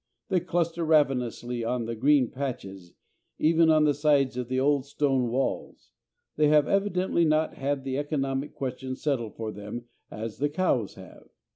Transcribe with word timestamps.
They 0.29 0.39
cluster 0.39 0.83
ravenously 0.83 1.63
on 1.63 1.85
the 1.85 1.95
green 1.95 2.31
patches, 2.31 2.95
even 3.37 3.69
on 3.69 3.83
the 3.83 3.93
sides 3.93 4.35
of 4.35 4.47
the 4.47 4.59
old 4.59 4.87
stone 4.87 5.29
walls. 5.29 5.91
They 6.37 6.47
have 6.47 6.67
evidently 6.67 7.23
not 7.23 7.53
had 7.53 7.83
the 7.83 7.99
economic 7.99 8.55
question 8.55 8.95
settled 8.95 9.35
for 9.35 9.51
them 9.51 9.85
as 10.09 10.39
the 10.39 10.49
cows 10.49 10.95
have. 10.95 11.29